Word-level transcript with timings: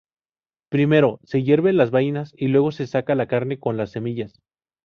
Primero, 0.71 1.19
se 1.25 1.43
hierven 1.43 1.77
las 1.77 1.91
vainas 1.91 2.33
y 2.35 2.47
luego 2.47 2.71
se 2.71 2.87
saca 2.87 3.13
la 3.13 3.27
carne 3.27 3.59
con 3.59 3.77
las 3.77 3.91
semillas. 3.91 4.39